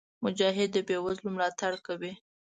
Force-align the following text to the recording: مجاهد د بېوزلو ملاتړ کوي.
مجاهد 0.23 0.69
د 0.73 0.77
بېوزلو 0.87 1.29
ملاتړ 1.35 1.73
کوي. 1.87 2.13